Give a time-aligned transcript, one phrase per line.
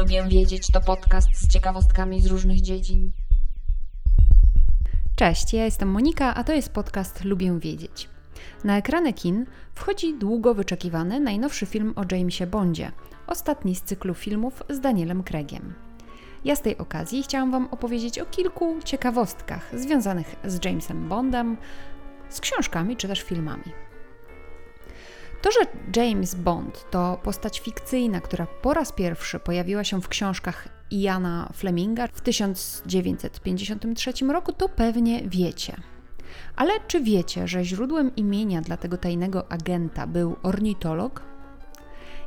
[0.00, 3.12] Lubię wiedzieć to podcast z ciekawostkami z różnych dziedzin.
[5.16, 8.08] Cześć, ja jestem Monika, a to jest podcast Lubię wiedzieć.
[8.64, 12.92] Na ekrany kin wchodzi długo wyczekiwany najnowszy film o Jamesie Bondzie,
[13.26, 15.74] ostatni z cyklu filmów z Danielem Craigiem.
[16.44, 21.56] Ja z tej okazji chciałam Wam opowiedzieć o kilku ciekawostkach związanych z Jamesem Bondem,
[22.28, 23.89] z książkami czy też filmami.
[25.42, 25.60] To, że
[25.96, 32.06] James Bond to postać fikcyjna, która po raz pierwszy pojawiła się w książkach Iana Fleminga
[32.06, 35.76] w 1953 roku, to pewnie wiecie.
[36.56, 41.22] Ale czy wiecie, że źródłem imienia dla tego tajnego agenta był ornitolog,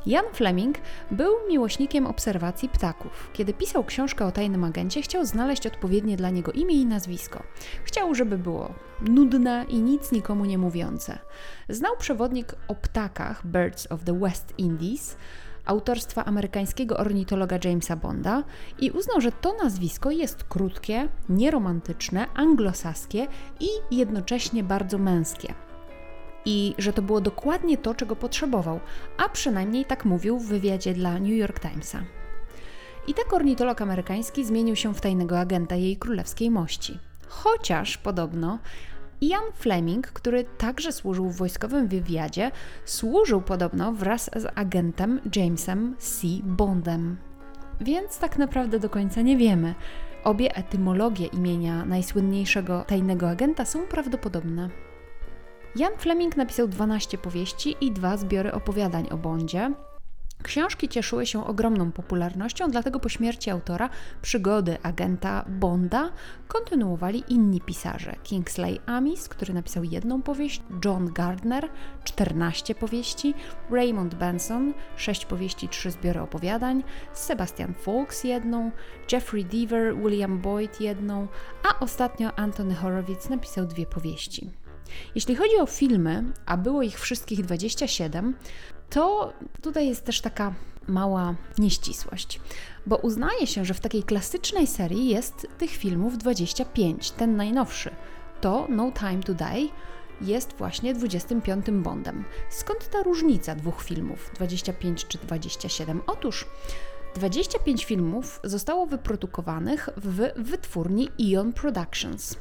[0.06, 0.78] Jan Fleming
[1.10, 3.30] był miłośnikiem obserwacji ptaków.
[3.32, 7.42] Kiedy pisał książkę o tajnym agencie, chciał znaleźć odpowiednie dla niego imię i nazwisko.
[7.84, 11.18] Chciał, żeby było nudne i nic nikomu nie mówiące.
[11.68, 15.16] Znał przewodnik o ptakach Birds of the West Indies
[15.66, 18.44] autorstwa amerykańskiego ornitologa Jamesa Bonda
[18.80, 23.26] i uznał, że to nazwisko jest krótkie, nieromantyczne, anglosaskie
[23.60, 25.54] i jednocześnie bardzo męskie
[26.44, 28.80] i że to było dokładnie to, czego potrzebował,
[29.16, 32.04] a przynajmniej tak mówił w wywiadzie dla New York Timesa.
[33.06, 36.98] I tak ornitolog amerykański zmienił się w tajnego agenta jej królewskiej mości.
[37.28, 38.58] Chociaż podobno
[39.20, 42.50] Ian Fleming, który także służył w wojskowym wywiadzie,
[42.84, 46.26] służył podobno wraz z agentem Jamesem C.
[46.42, 47.16] Bondem.
[47.80, 49.74] Więc tak naprawdę do końca nie wiemy.
[50.24, 54.70] Obie etymologie imienia najsłynniejszego tajnego agenta są prawdopodobne.
[55.76, 59.74] Jan Fleming napisał 12 powieści i dwa zbiory opowiadań o Bondzie.
[60.42, 63.90] Książki cieszyły się ogromną popularnością, dlatego po śmierci autora
[64.22, 66.10] przygody agenta Bonda
[66.48, 68.16] kontynuowali inni pisarze.
[68.22, 71.68] Kingsley Amis, który napisał jedną powieść, John Gardner
[72.04, 73.34] 14 powieści,
[73.70, 78.70] Raymond Benson 6 powieści, 3 zbiory opowiadań, Sebastian Fawkes jedną,
[79.12, 81.28] Jeffrey Deaver, William Boyd jedną,
[81.70, 84.63] a ostatnio Anthony Horowitz napisał dwie powieści.
[85.14, 88.36] Jeśli chodzi o filmy, a było ich wszystkich 27,
[88.90, 90.54] to tutaj jest też taka
[90.88, 92.40] mała nieścisłość,
[92.86, 97.10] bo uznaje się, że w takiej klasycznej serii jest tych filmów 25.
[97.10, 97.90] Ten najnowszy
[98.40, 99.68] to No Time to Die
[100.20, 102.24] jest właśnie 25 Bondem.
[102.50, 106.02] Skąd ta różnica dwóch filmów, 25 czy 27?
[106.06, 106.46] Otóż
[107.14, 112.36] 25 filmów zostało wyprodukowanych w wytwórni Eon Productions.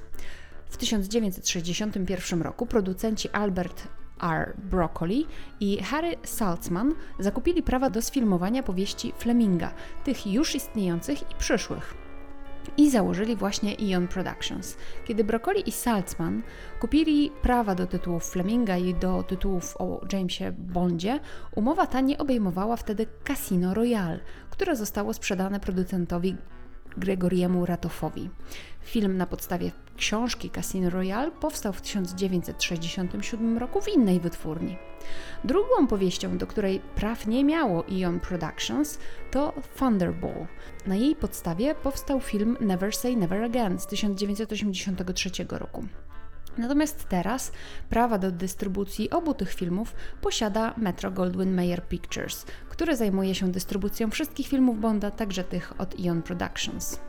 [0.69, 3.87] W 1961 roku producenci Albert
[4.21, 4.53] R.
[4.57, 5.27] Broccoli
[5.59, 9.73] i Harry Saltzman zakupili prawa do sfilmowania powieści Fleminga,
[10.03, 11.93] tych już istniejących i przyszłych.
[12.77, 14.77] I założyli właśnie Eon Productions.
[15.05, 16.41] Kiedy Broccoli i Saltzman
[16.79, 21.19] kupili prawa do tytułów Fleminga i do tytułów o Jamesie Bondzie,
[21.55, 24.19] umowa ta nie obejmowała wtedy Casino Royale,
[24.49, 26.35] które zostało sprzedane producentowi
[26.97, 28.29] Gregoriemu Ratofowi.
[28.81, 34.77] Film na podstawie książki Casino Royale powstał w 1967 roku w innej wytwórni.
[35.43, 38.99] Drugą powieścią, do której praw nie miało Eon Productions,
[39.31, 40.47] to Thunderball.
[40.87, 45.85] Na jej podstawie powstał film Never Say Never Again z 1983 roku.
[46.57, 47.51] Natomiast teraz
[47.89, 54.11] prawa do dystrybucji obu tych filmów posiada Metro Goldwyn Mayer Pictures, które zajmuje się dystrybucją
[54.11, 56.99] wszystkich filmów Bonda, także tych od Eon Productions.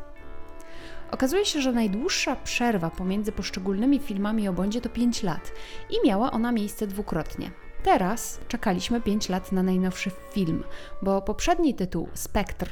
[1.10, 5.52] Okazuje się, że najdłuższa przerwa pomiędzy poszczególnymi filmami o Bondzie to 5 lat
[5.90, 7.50] i miała ona miejsce dwukrotnie.
[7.82, 10.64] Teraz czekaliśmy 5 lat na najnowszy film,
[11.02, 12.70] bo poprzedni tytuł Spectre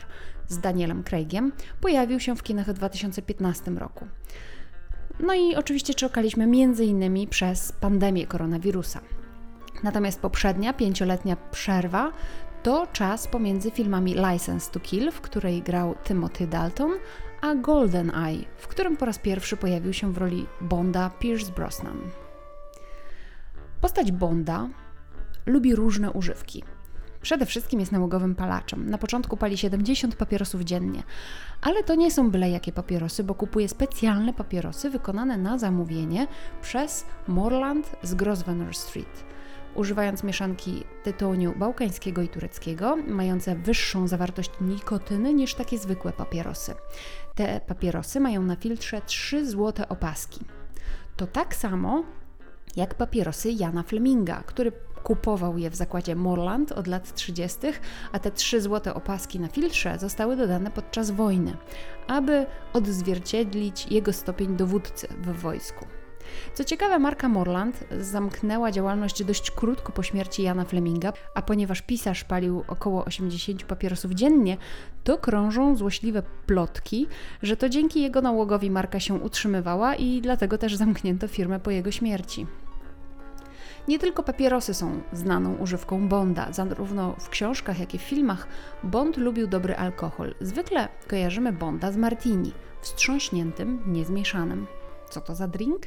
[0.49, 4.07] z Danielem Craigiem pojawił się w kinach w 2015 roku.
[5.23, 6.47] No i oczywiście czekaliśmy
[6.85, 9.01] innymi przez pandemię koronawirusa.
[9.83, 12.13] Natomiast poprzednia pięcioletnia przerwa
[12.63, 16.93] to czas pomiędzy filmami License to Kill, w której grał Timothy Dalton,
[17.41, 21.99] a Golden Eye, w którym po raz pierwszy pojawił się w roli Bonda Pierce Brosnan.
[23.81, 24.69] Postać Bonda
[25.47, 26.65] lubi różne używki.
[27.23, 28.91] Przede wszystkim jest nałogowym palaczem.
[28.91, 31.03] Na początku pali 70 papierosów dziennie,
[31.61, 36.27] ale to nie są byle jakie papierosy, bo kupuje specjalne papierosy wykonane na zamówienie
[36.63, 39.33] przez Morland z Grosvenor Street
[39.75, 46.75] używając mieszanki tytoniu bałkańskiego i tureckiego, mające wyższą zawartość nikotyny niż takie zwykłe papierosy.
[47.35, 50.41] Te papierosy mają na filtrze 3 złote opaski.
[51.17, 52.05] To tak samo
[52.77, 54.73] jak papierosy Jana Fleminga, który
[55.03, 57.59] kupował je w zakładzie Morland od lat 30.,
[58.13, 61.57] a te trzy złote opaski na filtrze zostały dodane podczas wojny,
[62.07, 65.87] aby odzwierciedlić jego stopień dowódcy w wojsku.
[66.55, 72.25] Co ciekawe, marka Morland zamknęła działalność dość krótko po śmierci Jana Fleminga, a ponieważ pisarz
[72.25, 74.57] palił około 80 papierosów dziennie,
[75.05, 77.07] to krążą złośliwe plotki,
[77.43, 81.91] że to dzięki jego nałogowi marka się utrzymywała i dlatego też zamknięto firmę po jego
[81.91, 82.47] śmierci.
[83.89, 86.53] Nie tylko papierosy są znaną używką Bonda.
[86.53, 88.47] Zarówno w książkach, jak i w filmach
[88.83, 90.35] Bond lubił dobry alkohol.
[90.41, 94.67] Zwykle kojarzymy Bonda z martini, wstrząśniętym, niezmieszanym.
[95.11, 95.83] Co to za drink?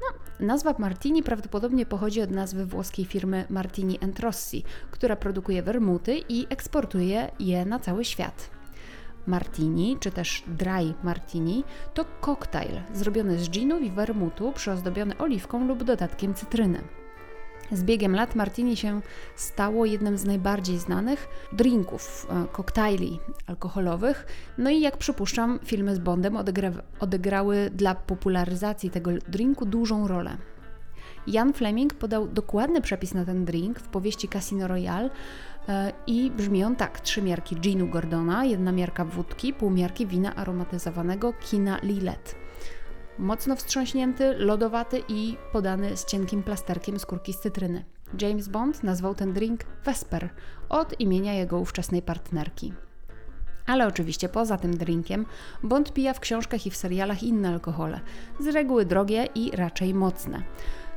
[0.00, 6.46] No, nazwa Martini prawdopodobnie pochodzi od nazwy włoskiej firmy Martini Rossi, która produkuje wermuty i
[6.50, 8.50] eksportuje je na cały świat.
[9.26, 11.64] Martini, czy też dry martini,
[11.94, 16.82] to koktajl zrobiony z ginów i wermutu, przyozdobiony oliwką lub dodatkiem cytryny.
[17.72, 19.00] Z biegiem lat martini się
[19.36, 24.26] stało jednym z najbardziej znanych drinków, e, koktajli alkoholowych.
[24.58, 26.70] No i jak przypuszczam, filmy z Bondem odegra
[27.00, 30.36] odegrały dla popularyzacji tego drinku dużą rolę.
[31.26, 35.10] Jan Fleming podał dokładny przepis na ten drink w powieści Casino Royale
[35.68, 40.34] e, i brzmi on tak: trzy miarki ginu Gordona, jedna miarka wódki, pół miarki wina
[40.34, 42.41] aromatyzowanego kina Lillet
[43.18, 47.84] mocno wstrząśnięty, lodowaty i podany z cienkim plasterkiem skórki z cytryny.
[48.20, 50.28] James Bond nazwał ten drink Vesper
[50.68, 52.72] od imienia jego ówczesnej partnerki.
[53.66, 55.26] Ale oczywiście poza tym drinkiem
[55.62, 58.00] Bond pija w książkach i w serialach inne alkohole,
[58.40, 60.42] z reguły drogie i raczej mocne,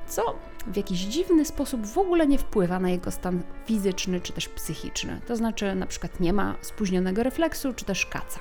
[0.08, 4.50] co w jakiś dziwny sposób w ogóle nie wpływa na jego stan fizyczny czy też
[4.50, 5.22] psychiczny.
[5.28, 8.40] To znaczy na przykład nie ma spóźnionego refleksu czy też kaca.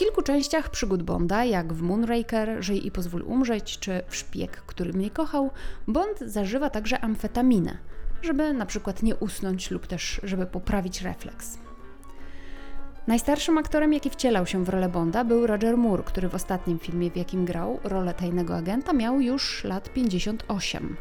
[0.00, 4.92] Kilku częściach przygód Bonda, jak w Moonraker, Żyj i pozwól umrzeć, czy w Szpieg, który
[4.92, 5.50] mnie kochał,
[5.88, 7.78] Bond zażywa także amfetaminę,
[8.22, 11.58] żeby na przykład nie usnąć lub też żeby poprawić refleks.
[13.06, 17.10] Najstarszym aktorem, jaki wcielał się w rolę Bonda, był Roger Moore, który w ostatnim filmie,
[17.10, 20.96] w jakim grał rolę tajnego agenta, miał już lat 58.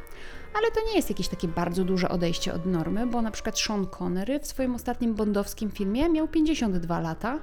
[0.54, 3.88] Ale to nie jest jakieś takie bardzo duże odejście od normy, bo na przykład Sean
[4.00, 7.40] Connery w swoim ostatnim bondowskim filmie miał 52 lata,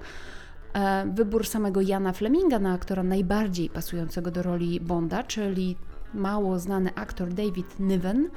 [1.06, 5.76] wybór samego Jana Fleminga na aktora najbardziej pasującego do roli Bonda, czyli
[6.14, 8.31] mało znany aktor David Niven,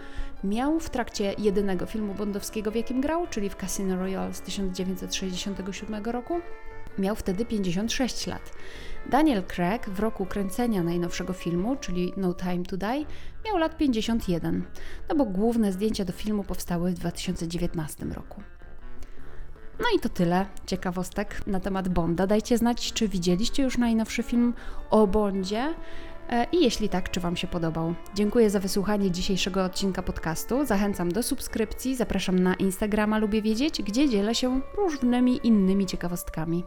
[0.43, 6.05] miał w trakcie jedynego filmu bondowskiego, w jakim grał, czyli w Casino Royale z 1967
[6.05, 6.39] roku,
[6.97, 8.51] miał wtedy 56 lat.
[9.09, 13.05] Daniel Craig w roku kręcenia najnowszego filmu, czyli No Time to Die,
[13.45, 14.63] miał lat 51,
[15.09, 18.41] no bo główne zdjęcia do filmu powstały w 2019 roku.
[19.79, 22.27] No i to tyle ciekawostek na temat Bonda.
[22.27, 24.53] Dajcie znać, czy widzieliście już najnowszy film
[24.89, 25.73] o Bondzie.
[26.29, 27.95] E, I jeśli tak, czy Wam się podobał?
[28.13, 30.65] Dziękuję za wysłuchanie dzisiejszego odcinka podcastu.
[30.65, 36.63] Zachęcam do subskrypcji, zapraszam na Instagrama Lubię Wiedzieć, gdzie dzielę się różnymi innymi ciekawostkami.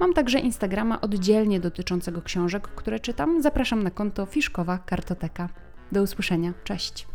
[0.00, 3.42] Mam także Instagrama oddzielnie dotyczącego książek, które czytam.
[3.42, 5.48] Zapraszam na konto Fiszkowa Kartoteka.
[5.92, 6.52] Do usłyszenia.
[6.64, 7.06] Cześć.